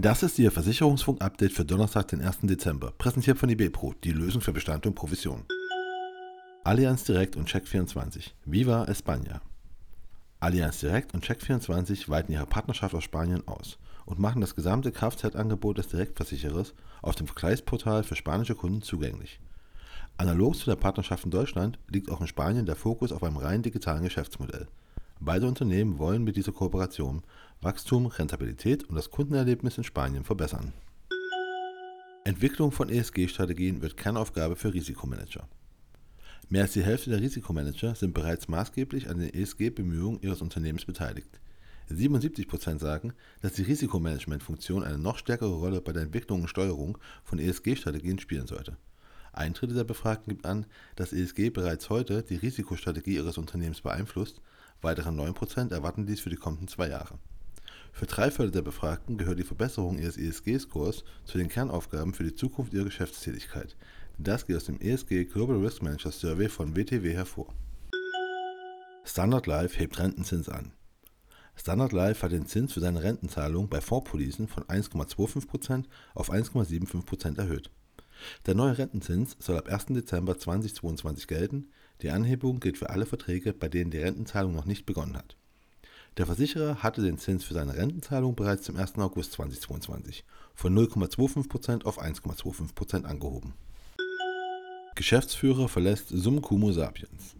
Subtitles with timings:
[0.00, 2.42] Das ist Ihr Versicherungsfunk-Update für Donnerstag, den 1.
[2.42, 2.92] Dezember.
[2.96, 5.42] Präsentiert von IBPRO, die Lösung für Bestand und Provision.
[6.62, 8.30] Allianz Direkt und Check24.
[8.44, 9.40] Viva España.
[10.38, 13.76] Allianz Direkt und Check24 weiten ihre Partnerschaft aus Spanien aus
[14.06, 19.40] und machen das gesamte Kfz-Angebot des Direktversicherers auf dem Vergleichsportal für spanische Kunden zugänglich.
[20.16, 23.62] Analog zu der Partnerschaft in Deutschland liegt auch in Spanien der Fokus auf einem rein
[23.62, 24.68] digitalen Geschäftsmodell.
[25.20, 27.22] Beide Unternehmen wollen mit dieser Kooperation
[27.60, 30.72] Wachstum, Rentabilität und das Kundenerlebnis in Spanien verbessern.
[32.24, 35.48] Entwicklung von ESG-Strategien wird Kernaufgabe für Risikomanager.
[36.48, 41.40] Mehr als die Hälfte der Risikomanager sind bereits maßgeblich an den ESG-Bemühungen ihres Unternehmens beteiligt.
[41.90, 47.38] 77% sagen, dass die Risikomanagementfunktion eine noch stärkere Rolle bei der Entwicklung und Steuerung von
[47.38, 48.76] ESG-Strategien spielen sollte.
[49.32, 54.40] Ein Drittel der Befragten gibt an, dass ESG bereits heute die Risikostrategie ihres Unternehmens beeinflusst,
[54.80, 57.18] weitere 9% erwarten dies für die kommenden zwei Jahre.
[57.92, 62.34] Für drei Viertel der Befragten gehört die Verbesserung ihres ESG-Scores zu den Kernaufgaben für die
[62.34, 63.76] Zukunft ihrer Geschäftstätigkeit.
[64.18, 67.52] Das geht aus dem ESG Global Risk Manager Survey von WTW hervor.
[69.04, 70.72] Standard Life hebt Rentenzins an.
[71.56, 77.70] Standard Life hat den Zins für seine Rentenzahlung bei Fondspolicen von 1,25% auf 1,75% erhöht.
[78.46, 79.86] Der neue Rentenzins soll ab 1.
[79.86, 81.70] Dezember 2022 gelten.
[82.02, 85.36] Die Anhebung gilt für alle Verträge, bei denen die Rentenzahlung noch nicht begonnen hat.
[86.16, 88.98] Der Versicherer hatte den Zins für seine Rentenzahlung bereits zum 1.
[88.98, 93.54] August 2022 von 0,25% auf 1,25% angehoben.
[94.96, 97.36] Geschäftsführer verlässt Sumcumo Sapiens.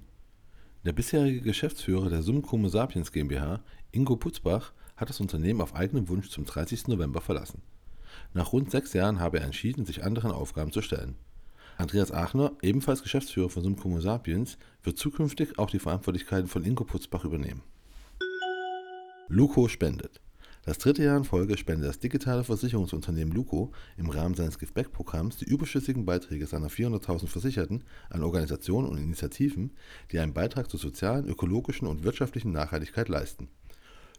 [0.84, 6.30] Der bisherige Geschäftsführer der Sumcumo Sapiens GmbH, Ingo Putzbach, hat das Unternehmen auf eigenen Wunsch
[6.30, 6.86] zum 30.
[6.86, 7.60] November verlassen.
[8.34, 11.16] Nach rund sechs Jahren habe er entschieden, sich anderen Aufgaben zu stellen.
[11.76, 17.24] Andreas Achner, ebenfalls Geschäftsführer von Sumcumo Sapiens, wird zukünftig auch die Verantwortlichkeiten von Ingo Putzbach
[17.24, 17.62] übernehmen.
[19.28, 20.20] Luco spendet.
[20.64, 25.46] Das dritte Jahr in Folge spendet das digitale Versicherungsunternehmen Luco im Rahmen seines Giveback-Programms die
[25.46, 29.70] überschüssigen Beiträge seiner 400.000 Versicherten an Organisationen und Initiativen,
[30.12, 33.48] die einen Beitrag zur sozialen, ökologischen und wirtschaftlichen Nachhaltigkeit leisten.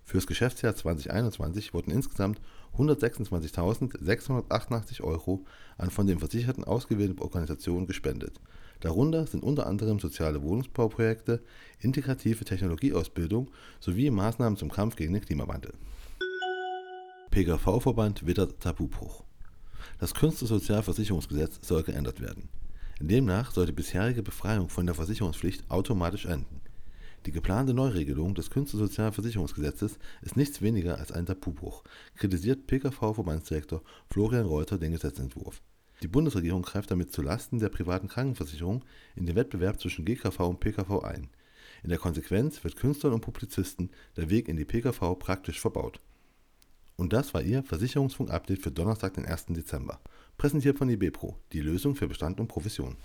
[0.09, 2.41] Für das Geschäftsjahr 2021 wurden insgesamt
[2.79, 5.45] 126.688 Euro
[5.77, 8.41] an von den Versicherten ausgewählte Organisationen gespendet.
[8.79, 11.43] Darunter sind unter anderem soziale Wohnungsbauprojekte,
[11.79, 15.75] integrative Technologieausbildung sowie Maßnahmen zum Kampf gegen den Klimawandel.
[17.29, 19.23] PKV-Verband wittert Tabubruch.
[19.99, 22.49] Das Künstlersozialversicherungsgesetz soll geändert werden.
[22.99, 26.61] Demnach soll die bisherige Befreiung von der Versicherungspflicht automatisch enden.
[27.25, 31.83] Die geplante Neuregelung des Künstlersozialversicherungsgesetzes ist nichts weniger als ein Tabubruch,
[32.15, 35.61] kritisiert PKV-Verbandsdirektor Florian Reuter den Gesetzentwurf.
[36.01, 38.85] Die Bundesregierung greift damit zu Lasten der privaten Krankenversicherung
[39.15, 41.29] in den Wettbewerb zwischen GKV und PKV ein.
[41.83, 45.99] In der Konsequenz wird Künstlern und Publizisten der Weg in die PKV praktisch verbaut.
[46.95, 49.47] Und das war Ihr Versicherungsfunk-Update für Donnerstag, den 1.
[49.49, 49.99] Dezember.
[50.37, 52.97] Präsentiert von IBPRO, die Lösung für Bestand und Provision.